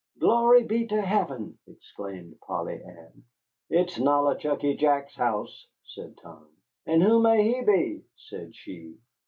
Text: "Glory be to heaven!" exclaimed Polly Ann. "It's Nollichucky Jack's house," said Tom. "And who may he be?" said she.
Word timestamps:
"Glory 0.19 0.63
be 0.63 0.87
to 0.87 0.99
heaven!" 0.99 1.59
exclaimed 1.67 2.35
Polly 2.41 2.81
Ann. 2.83 3.23
"It's 3.69 3.99
Nollichucky 3.99 4.75
Jack's 4.75 5.13
house," 5.13 5.67
said 5.83 6.17
Tom. 6.17 6.49
"And 6.87 7.03
who 7.03 7.21
may 7.21 7.43
he 7.43 7.61
be?" 7.61 8.01
said 8.17 8.55
she. 8.55 8.97